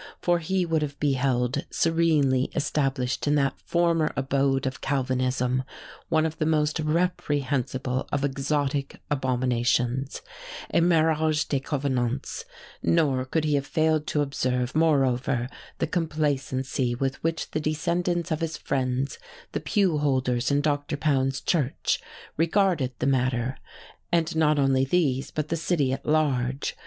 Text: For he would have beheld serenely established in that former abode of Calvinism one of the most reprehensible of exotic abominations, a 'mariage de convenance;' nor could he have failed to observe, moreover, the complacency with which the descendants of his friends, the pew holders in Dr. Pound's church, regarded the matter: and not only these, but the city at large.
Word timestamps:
For 0.19 0.39
he 0.39 0.65
would 0.65 0.81
have 0.81 0.99
beheld 0.99 1.63
serenely 1.69 2.45
established 2.55 3.27
in 3.27 3.35
that 3.35 3.59
former 3.63 4.11
abode 4.15 4.65
of 4.65 4.81
Calvinism 4.81 5.61
one 6.09 6.25
of 6.25 6.39
the 6.39 6.45
most 6.47 6.79
reprehensible 6.79 8.09
of 8.11 8.25
exotic 8.25 8.99
abominations, 9.11 10.23
a 10.73 10.81
'mariage 10.81 11.47
de 11.49 11.59
convenance;' 11.59 12.45
nor 12.81 13.25
could 13.25 13.43
he 13.43 13.53
have 13.53 13.67
failed 13.67 14.07
to 14.07 14.23
observe, 14.23 14.73
moreover, 14.73 15.47
the 15.77 15.85
complacency 15.85 16.95
with 16.95 17.21
which 17.23 17.51
the 17.51 17.59
descendants 17.59 18.31
of 18.31 18.41
his 18.41 18.57
friends, 18.57 19.19
the 19.51 19.59
pew 19.59 19.99
holders 19.99 20.49
in 20.49 20.61
Dr. 20.61 20.97
Pound's 20.97 21.39
church, 21.39 22.01
regarded 22.37 22.91
the 22.97 23.05
matter: 23.05 23.59
and 24.11 24.35
not 24.35 24.57
only 24.57 24.83
these, 24.83 25.29
but 25.29 25.49
the 25.49 25.55
city 25.55 25.93
at 25.93 26.07
large. 26.07 26.75